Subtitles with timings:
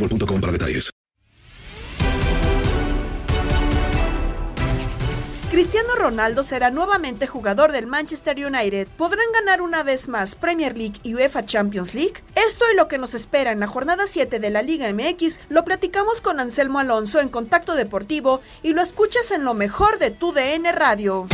[0.00, 0.90] boostmobile.com para detalles.
[5.50, 8.86] Cristiano Ronaldo será nuevamente jugador del Manchester United.
[8.96, 12.22] ¿Podrán ganar una vez más Premier League y UEFA Champions League?
[12.36, 15.64] Esto y lo que nos espera en la jornada 7 de la Liga MX lo
[15.64, 20.32] platicamos con Anselmo Alonso en Contacto Deportivo y lo escuchas en lo mejor de tu
[20.32, 21.26] DN Radio.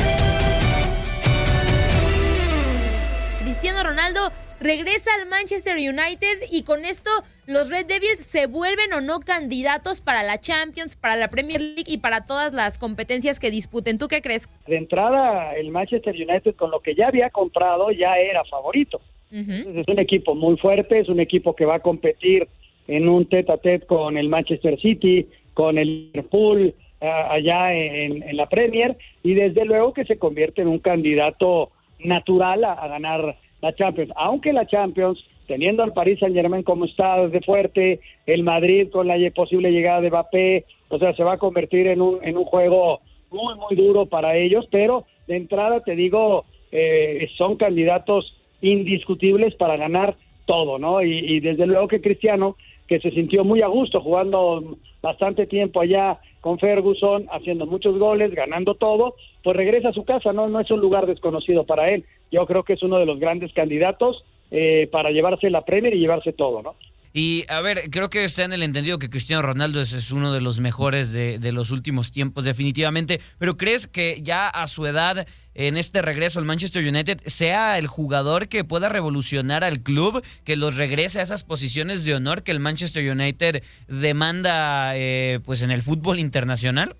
[3.40, 7.10] Cristiano Ronaldo regresa al Manchester United y con esto
[7.46, 11.84] los Red Devils se vuelven o no candidatos para la Champions, para la Premier League
[11.86, 13.98] y para todas las competencias que disputen.
[13.98, 14.48] ¿Tú qué crees?
[14.66, 19.00] De entrada, el Manchester United con lo que ya había comprado ya era favorito.
[19.30, 22.48] Entonces, es un equipo muy fuerte, es un equipo que va a competir
[22.86, 28.36] en un tete a tete con el Manchester City, con el Liverpool, allá en, en
[28.36, 33.36] la Premier, y desde luego que se convierte en un candidato natural a, a ganar
[33.60, 34.12] la Champions.
[34.16, 39.06] Aunque la Champions, teniendo al Paris Saint Germain como está desde fuerte, el Madrid con
[39.06, 42.44] la posible llegada de Mbappé, o sea, se va a convertir en un, en un
[42.44, 43.00] juego
[43.30, 49.76] muy, muy duro para ellos, pero de entrada te digo, eh, son candidatos indiscutibles para
[49.76, 50.16] ganar
[50.46, 51.02] todo, ¿no?
[51.02, 52.56] Y, y desde luego que Cristiano,
[52.86, 58.32] que se sintió muy a gusto jugando bastante tiempo allá con Ferguson, haciendo muchos goles,
[58.32, 60.48] ganando todo, pues regresa a su casa, ¿no?
[60.48, 62.04] No es un lugar desconocido para él.
[62.30, 66.00] Yo creo que es uno de los grandes candidatos eh, para llevarse la Premier y
[66.00, 66.74] llevarse todo, ¿no?
[67.18, 70.34] Y a ver, creo que está en el entendido que Cristiano Ronaldo es, es uno
[70.34, 73.20] de los mejores de, de, los últimos tiempos, definitivamente.
[73.38, 77.86] Pero ¿crees que ya a su edad, en este regreso al Manchester United, sea el
[77.86, 82.52] jugador que pueda revolucionar al club, que los regrese a esas posiciones de honor que
[82.52, 86.96] el Manchester United demanda eh, pues en el fútbol internacional?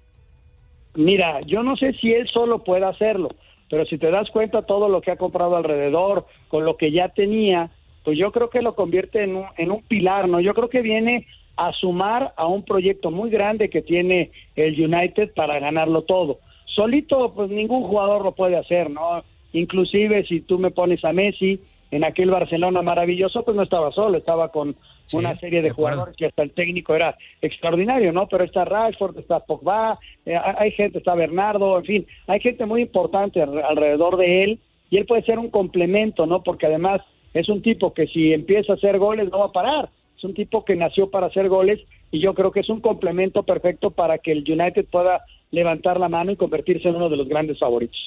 [0.95, 3.29] Mira, yo no sé si él solo puede hacerlo,
[3.71, 7.09] pero si te das cuenta todo lo que ha comprado alrededor, con lo que ya
[7.09, 7.71] tenía,
[8.05, 10.41] pues yo creo que lo convierte en un, en un pilar, ¿no?
[10.41, 15.33] Yo creo que viene a sumar a un proyecto muy grande que tiene el United
[15.35, 16.39] para ganarlo todo.
[16.67, 19.25] Solito, pues ningún jugador lo puede hacer, ¿no?
[19.53, 21.61] Inclusive si tú me pones a Messi
[21.91, 25.75] en aquel Barcelona maravilloso, pues no estaba solo, estaba con sí, una serie de, de
[25.75, 28.29] jugadores que hasta el técnico era extraordinario, ¿no?
[28.29, 32.83] Pero está Rashford, está Pogba, eh, hay gente, está Bernardo, en fin, hay gente muy
[32.83, 34.61] importante alrededor de él
[34.91, 36.43] y él puede ser un complemento, ¿no?
[36.43, 37.01] Porque además
[37.35, 39.91] es un tipo que si empieza a hacer goles no va a parar.
[40.17, 41.81] Es un tipo que nació para hacer goles
[42.11, 46.09] y yo creo que es un complemento perfecto para que el United pueda levantar la
[46.09, 47.99] mano y convertirse en uno de los grandes favoritos.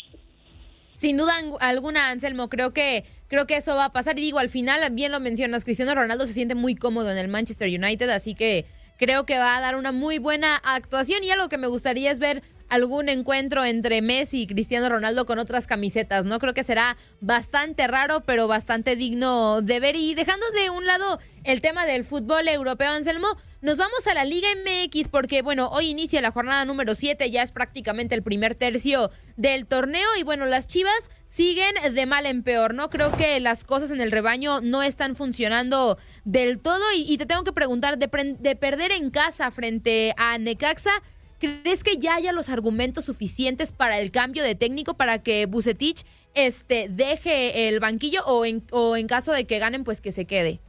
[0.94, 1.32] Sin duda
[1.62, 4.20] alguna, Anselmo, creo que creo que eso va a pasar.
[4.20, 7.30] Y digo, al final bien lo mencionas, Cristiano Ronaldo se siente muy cómodo en el
[7.30, 8.66] Manchester United, así que
[8.98, 11.24] creo que va a dar una muy buena actuación.
[11.24, 15.40] Y algo que me gustaría es ver algún encuentro entre Messi y Cristiano Ronaldo con
[15.40, 16.40] otras camisetas, ¿no?
[16.40, 19.96] Creo que será bastante raro, pero bastante digno de ver.
[19.96, 23.28] Y dejando de un lado el tema del fútbol europeo, Anselmo,
[23.62, 27.44] nos vamos a la Liga MX porque, bueno, hoy inicia la jornada número 7, ya
[27.44, 32.44] es prácticamente el primer tercio del torneo y, bueno, las Chivas siguen de mal en
[32.44, 32.90] peor, ¿no?
[32.90, 37.44] Creo que las cosas en el rebaño no están funcionando del todo y, te tengo
[37.44, 40.92] que preguntar, de, de perder en casa frente a Necaxa,
[41.40, 46.04] ¿Crees que ya haya los argumentos suficientes para el cambio de técnico para que Bucetich
[46.36, 50.26] este, deje el banquillo o en, o en caso de que ganen, pues que se
[50.26, 50.60] quede?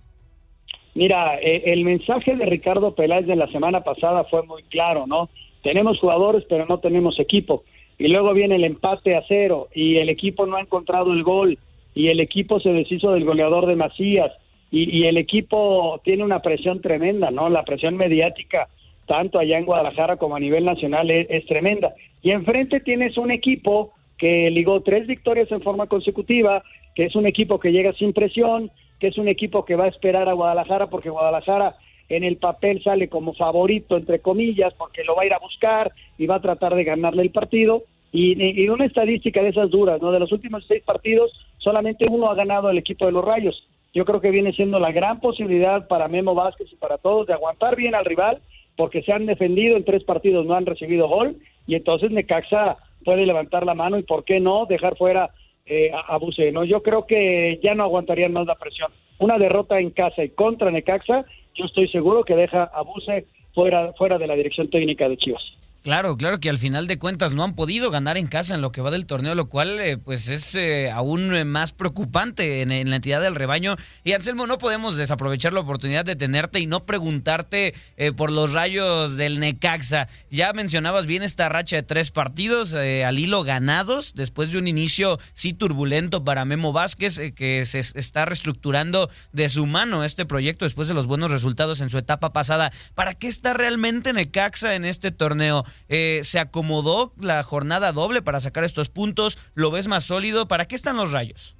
[0.94, 5.28] Mira, eh, el mensaje de Ricardo Peláez de la semana pasada fue muy claro, ¿no?
[5.62, 7.64] Tenemos jugadores, pero no tenemos equipo.
[7.99, 11.58] Y luego viene el empate a cero y el equipo no ha encontrado el gol
[11.94, 14.32] y el equipo se deshizo del goleador de Macías
[14.70, 17.49] y, y el equipo tiene una presión tremenda, ¿no?
[17.50, 18.69] La presión mediática
[19.10, 21.94] tanto allá en Guadalajara como a nivel nacional es, tremenda.
[22.22, 26.62] Y enfrente tienes un equipo que ligó tres victorias en forma consecutiva,
[26.94, 28.70] que es un equipo que llega sin presión,
[29.00, 31.74] que es un equipo que va a esperar a Guadalajara porque Guadalajara
[32.08, 35.90] en el papel sale como favorito, entre comillas, porque lo va a ir a buscar
[36.16, 37.82] y va a tratar de ganarle el partido.
[38.12, 40.12] Y, y, una estadística de esas duras, ¿no?
[40.12, 43.66] De los últimos seis partidos, solamente uno ha ganado el equipo de los Rayos.
[43.92, 47.32] Yo creo que viene siendo la gran posibilidad para Memo Vázquez y para todos de
[47.32, 48.40] aguantar bien al rival
[48.80, 51.36] porque se han defendido en tres partidos, no han recibido gol,
[51.66, 55.32] y entonces Necaxa puede levantar la mano y por qué no dejar fuera
[55.66, 56.64] eh, a, Buse, ¿no?
[56.64, 58.90] Yo creo que ya no aguantarían más la presión.
[59.18, 63.92] Una derrota en casa y contra Necaxa, yo estoy seguro que deja a Buse fuera,
[63.98, 65.42] fuera de la dirección técnica de Chivas.
[65.82, 68.70] Claro, claro que al final de cuentas no han podido ganar en casa en lo
[68.70, 72.90] que va del torneo, lo cual eh, pues es eh, aún eh, más preocupante en,
[72.90, 73.76] la entidad del rebaño.
[74.04, 77.74] Y Anselmo, no podemos desaprovechar la oportunidad de tenerte y no preguntarte
[78.16, 80.08] por los rayos del Necaxa.
[80.30, 85.18] Ya mencionabas bien esta racha de tres partidos al hilo ganados, después de un inicio
[85.32, 90.88] sí turbulento para Memo Vázquez, que se está reestructurando de su mano este proyecto después
[90.88, 92.72] de los buenos resultados en su etapa pasada.
[92.94, 95.64] ¿Para qué está realmente Necaxa en este torneo?
[95.88, 99.38] Eh, ¿Se acomodó la jornada doble para sacar estos puntos?
[99.55, 100.49] ¿Lo ves más sólido?
[100.49, 101.56] ¿Para qué están los rayos?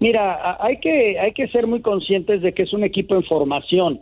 [0.00, 4.00] Mira, hay que, hay que ser muy conscientes de que es un equipo en formación.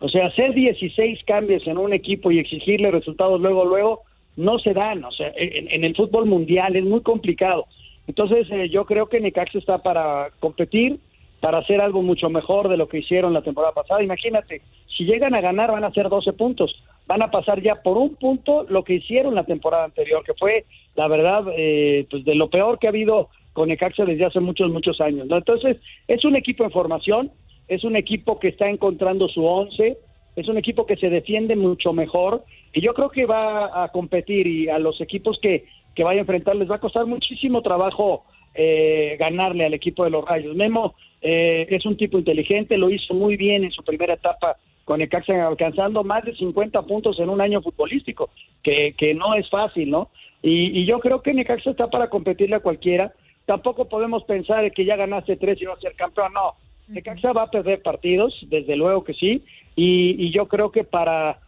[0.00, 4.02] O sea, hacer 16 cambios en un equipo y exigirle resultados luego, luego,
[4.36, 5.04] no se dan.
[5.04, 7.66] O sea, en, el fútbol mundial es muy complicado.
[8.06, 10.98] Entonces, eh, yo creo que Necaxa está para competir,
[11.40, 14.02] para hacer algo mucho mejor de lo que hicieron la temporada pasada.
[14.02, 14.62] Imagínate,
[14.96, 16.74] si llegan a ganar van a hacer 12 puntos
[17.06, 20.64] van a pasar ya por un punto lo que hicieron la temporada anterior, que fue,
[20.94, 24.70] la verdad, eh, pues de lo peor que ha habido con Necaxa desde hace muchos,
[24.70, 25.28] muchos años.
[25.30, 25.78] Entonces,
[26.08, 27.30] es un equipo en formación,
[27.68, 29.98] es un equipo que está encontrando su once,
[30.36, 34.46] es un equipo que se defiende mucho mejor y yo creo que va a competir
[34.46, 38.24] y a los equipos que, que vaya a enfrentar les va a costar muchísimo trabajo
[38.54, 40.56] eh, ganarle al equipo de los Rayos.
[40.56, 44.98] Memo eh, es un tipo inteligente, lo hizo muy bien en su primera etapa con
[44.98, 48.30] Necaxa alcanzando más de 50 puntos en un año futbolístico,
[48.62, 50.10] que, que no es fácil, ¿no?
[50.42, 53.14] Y, yo creo que Necaxa está para competirle a cualquiera.
[53.46, 56.54] Tampoco podemos pensar que ya ganaste tres y no ser campeón, no.
[56.88, 59.42] Necaxa va a perder partidos, desde luego que sí,
[59.74, 61.38] y, y yo creo que para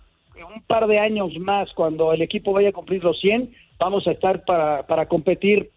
[0.55, 4.13] un par de años más, cuando el equipo vaya a cumplir los 100, vamos a
[4.13, 5.71] estar para, para competir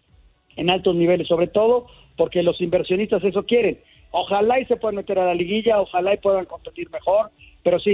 [0.56, 1.86] en altos niveles, sobre todo
[2.16, 3.78] porque los inversionistas eso quieren.
[4.10, 7.30] Ojalá y se puedan meter a la liguilla, ojalá y puedan competir mejor,
[7.62, 7.90] pero sí,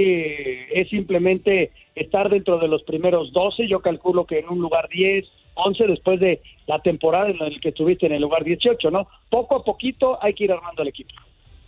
[0.72, 5.24] es simplemente estar dentro de los primeros 12, yo calculo que en un lugar 10,
[5.54, 9.08] 11 después de la temporada en la que estuviste en el lugar 18, ¿no?
[9.30, 11.14] Poco a poquito hay que ir armando el equipo.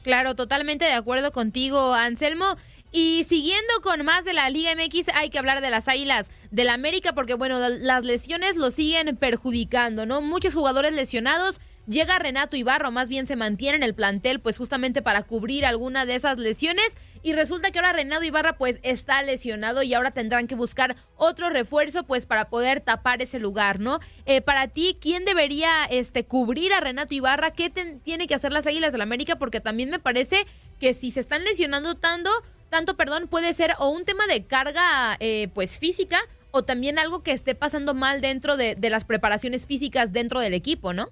[0.02, 2.56] Claro, totalmente de acuerdo contigo, Anselmo.
[2.92, 6.70] Y siguiendo con más de la Liga MX, hay que hablar de las Águilas del
[6.70, 10.22] América porque, bueno, las lesiones lo siguen perjudicando, ¿no?
[10.22, 11.60] Muchos jugadores lesionados.
[11.86, 16.06] Llega Renato Ibarro, más bien se mantiene en el plantel, pues justamente para cubrir alguna
[16.06, 16.96] de esas lesiones.
[17.22, 21.50] Y resulta que ahora Renato Ibarra pues está lesionado y ahora tendrán que buscar otro
[21.50, 24.00] refuerzo pues para poder tapar ese lugar, ¿no?
[24.26, 27.50] Eh, para ti, ¿quién debería este, cubrir a Renato Ibarra?
[27.50, 29.36] ¿Qué tiene que hacer las Águilas del la América?
[29.36, 30.46] Porque también me parece
[30.78, 32.30] que si se están lesionando tanto,
[32.70, 36.18] tanto, perdón, puede ser o un tema de carga eh, pues física
[36.50, 40.54] o también algo que esté pasando mal dentro de, de las preparaciones físicas dentro del
[40.54, 41.08] equipo, ¿no?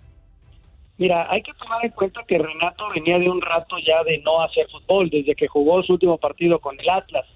[0.99, 4.41] Mira, hay que tomar en cuenta que Renato venía de un rato ya de no
[4.41, 7.27] hacer fútbol, desde que jugó su último partido con el Atlas.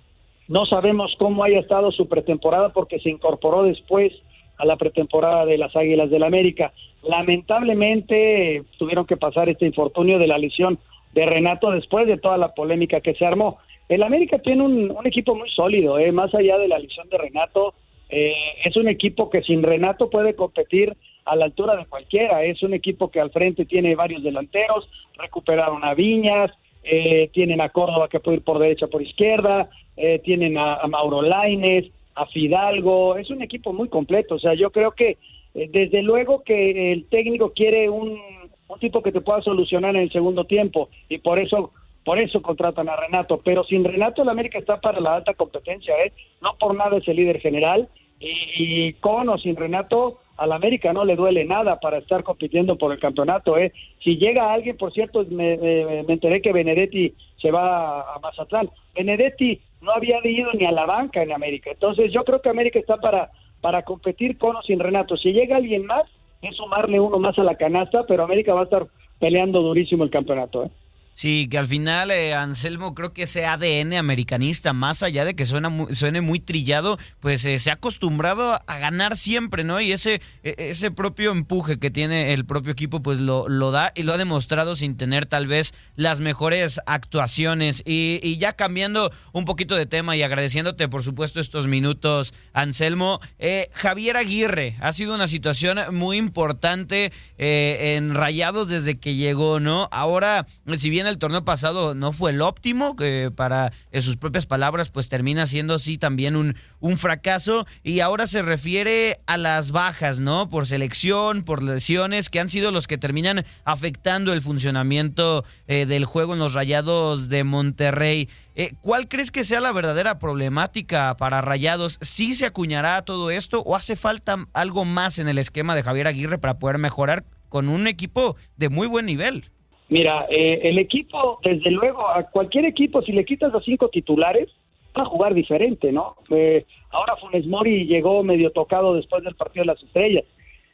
[0.49, 4.12] No sabemos cómo haya estado su pretemporada porque se incorporó después
[4.57, 6.73] a la pretemporada de las Águilas del América.
[7.02, 10.79] Lamentablemente tuvieron que pasar este infortunio de la lesión
[11.12, 13.59] de Renato después de toda la polémica que se armó.
[13.88, 16.12] El América tiene un, equipo muy sólido, ¿eh?
[16.12, 17.75] más allá de la lesión de Renato,
[18.11, 22.43] Eh, es un equipo que sin Renato puede competir a la altura de cualquiera.
[22.45, 26.50] Es un equipo que al frente tiene varios delanteros, recuperaron a Viñas,
[26.83, 31.23] eh, tienen a Córdoba que puede ir por derecha, por izquierda, eh, tienen a, Mauro
[31.23, 33.17] Laines, a Fidalgo.
[33.17, 34.37] Es un equipo muy completo.
[34.37, 35.19] O sea, yo creo que
[35.53, 38.21] desde luego que el técnico quiere un,
[38.69, 41.73] un tipo que te pueda solucionar en el segundo tiempo y por eso
[42.05, 45.95] por eso contratan a Renato, pero sin Renato el América está para la alta competencia,
[46.03, 46.12] ¿eh?
[46.41, 51.04] No por nada es el líder general y, con o sin Renato al América no
[51.04, 53.75] le duele nada para estar compitiendo por el campeonato, ¿eh?
[54.02, 58.70] Si llega alguien, por cierto, me, enteré que Benedetti se va a, Mazatlán.
[58.94, 62.78] Benedetti no había ido ni a la banca en América, entonces yo creo que América
[62.78, 63.30] está para
[63.61, 65.18] para competir con o sin Renato.
[65.18, 66.04] Si llega alguien más,
[66.40, 68.87] es sumarle uno más a la canasta, pero América va a estar
[69.18, 70.70] peleando durísimo el campeonato, ¿eh?
[71.14, 75.45] Sí, que al final eh, Anselmo creo que ese ADN americanista, más allá de que
[75.45, 79.83] suena suene muy trillado, pues eh, se ha acostumbrado a ganar siempre, ¿no?
[79.83, 83.93] Y ese, e, ese propio empuje que tiene el propio equipo, pues lo, lo da
[83.95, 87.83] y lo ha demostrado sin tener tal vez las mejores actuaciones.
[87.85, 93.69] Y, ya cambiando un poquito de tema y agradeciéndote, por supuesto, estos minutos, Anselmo, eh,
[93.75, 99.88] Javier Aguirre, ha sido una situación muy importante en Rayados desde que llegó, ¿no?
[99.93, 104.47] Ahora, si bien el torneo pasado no fue el óptimo, que para en sus propias
[104.47, 107.66] palabras, pues termina siendo sí también un, un fracaso.
[107.83, 110.49] Y ahora se refiere a las bajas, ¿no?
[110.49, 116.04] Por selección, por lesiones, que han sido los que terminan afectando el funcionamiento eh, del
[116.04, 118.28] juego en los Rayados de Monterrey.
[118.54, 121.99] Eh, ¿Cuál crees que sea la verdadera problemática para Rayados?
[122.00, 126.07] ¿Sí se acuñará todo esto o hace falta algo más en el esquema de Javier
[126.07, 129.50] Aguirre para poder mejorar con un equipo de muy buen nivel?
[129.90, 134.49] Mira, eh, el equipo, desde luego, a cualquier equipo, si le quitas los cinco titulares,
[134.97, 136.16] va a jugar diferente, ¿no?
[136.30, 140.25] Eh, ahora Funes Mori llegó medio tocado después del partido de las estrellas.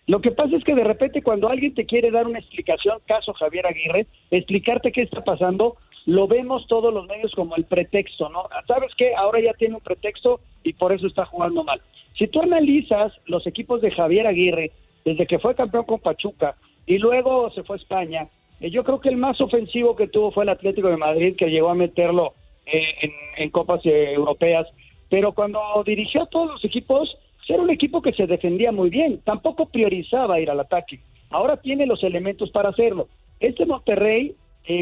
[0.06, 3.32] Lo que pasa es que de repente cuando alguien te quiere dar una explicación, caso
[3.32, 8.44] Javier Aguirre, explicarte qué está pasando, lo vemos todos los medios como el pretexto, ¿no?
[8.68, 9.14] ¿Sabes qué?
[9.16, 11.80] Ahora ya tiene un pretexto y por eso está jugando mal.
[12.18, 14.70] Si tú analizas los equipos de Javier Aguirre,
[15.04, 16.56] desde que fue campeón con Pachuca
[16.87, 18.28] y luego se fue a España,
[18.60, 21.70] yo creo que el más ofensivo que tuvo fue el Atlético de Madrid, que llegó
[21.70, 22.34] a meterlo
[22.66, 24.66] eh, en, copas eh, europeas,
[25.08, 27.16] pero cuando dirigió a todos los equipos,
[27.48, 31.00] era un equipo que se defendía muy bien, tampoco priorizaba ir al ataque.
[31.30, 33.08] Ahora tiene los elementos para hacerlo.
[33.38, 34.34] Este Monterrey,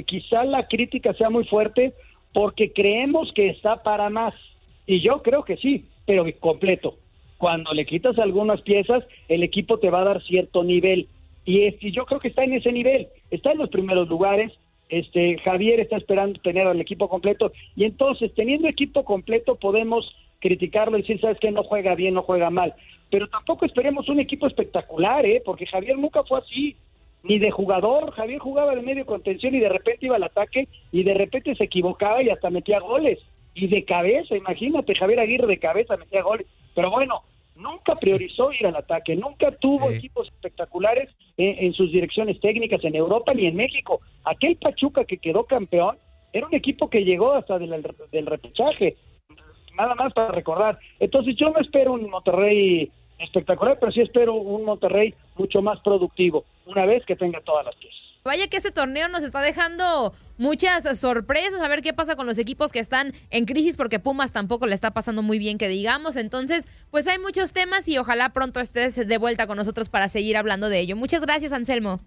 [0.07, 1.93] quizá la crítica sea muy fuerte
[2.33, 4.35] porque creemos que está para más.
[4.87, 6.97] Y yo creo que sí, pero completo.
[7.39, 11.09] Cuando le quitas algunas piezas, el equipo te va a dar cierto nivel.
[11.47, 14.53] Y, yo creo que está en ese nivel, está en los primeros lugares.
[14.89, 20.99] Este Javier está esperando tener al equipo completo y entonces teniendo equipo completo podemos criticarlo
[20.99, 22.75] y decir sabes que no juega bien, no juega mal,
[23.11, 25.43] pero tampoco esperemos un equipo espectacular, ¿eh?
[25.43, 26.77] porque Javier nunca fue así,
[27.23, 31.03] ni de jugador, Javier jugaba de medio contención y de repente iba al ataque y
[31.03, 33.19] de repente se equivocaba y hasta metía goles
[33.55, 37.23] y de cabeza, imagínate, Javier Aguirre de cabeza metía goles, pero bueno,
[37.55, 43.33] nunca priorizó ir al ataque, nunca tuvo equipos espectaculares en, sus direcciones técnicas en Europa
[43.35, 44.01] ni en México.
[44.25, 45.97] Aquel Pachuca que quedó campeón
[46.33, 48.97] era un equipo que llegó hasta del, del repechaje,
[49.77, 50.79] nada más para recordar.
[50.99, 56.45] Entonces yo no espero un Monterrey espectacular, pero sí espero un Monterrey mucho más productivo,
[56.67, 58.04] una vez que tenga todas las piezas.
[58.27, 62.39] Vaya que este torneo nos está dejando muchas sorpresas, a ver qué pasa con los
[62.39, 66.17] equipos que están en crisis, porque Pumas tampoco le está pasando muy bien, que digamos.
[66.17, 70.39] Entonces, pues hay muchos temas y ojalá pronto estés de vuelta con nosotros para seguir
[70.39, 70.97] hablando de ello.
[70.97, 72.01] Muchas gracias, Anselmo.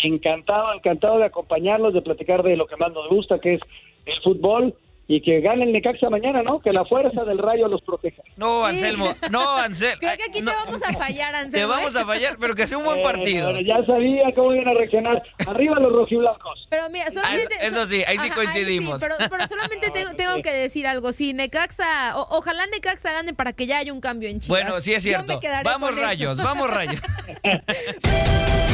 [0.00, 3.60] Encantado, encantado de acompañarlos, de platicar de lo que más nos gusta, que es
[4.06, 4.76] el fútbol
[5.06, 6.60] y que gane el Necaxa mañana, ¿no?
[6.60, 8.22] Que la fuerza del rayo los proteja.
[8.36, 9.98] No, Anselmo, no, Anselmo.
[10.00, 11.72] Creo que aquí te vamos a fallar, Anselmo.
[11.72, 12.04] Te vamos a ¿eh?
[12.04, 13.52] fallar, pero que sea un buen partido.
[13.60, 15.22] ya sabía cómo iban a reaccionar.
[15.46, 16.66] Arriba los rojiblancos.
[16.70, 17.54] Pero mira, solamente...
[17.60, 19.02] Ah, eso sí, ahí sí coincidimos.
[19.02, 21.12] pero, solamente tengo, que decir algo.
[21.12, 24.62] Si Necaxa, ojalá Necaxa gane para que ya haya un cambio en Chivas.
[24.62, 25.38] Bueno, sí es cierto.
[25.64, 27.00] Vamos rayos, vamos rayos.